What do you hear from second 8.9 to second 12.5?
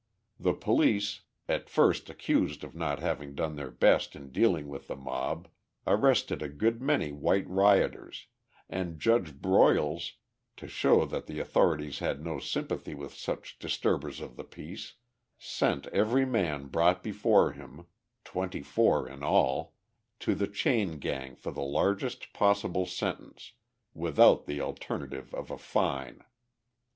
Judge Broyles, to show that the authorities had no